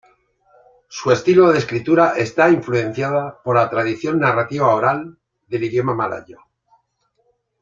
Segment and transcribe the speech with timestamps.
[0.87, 6.39] Su estilo de escritura está influenciada por la tradición narrativa oral del idioma malayo.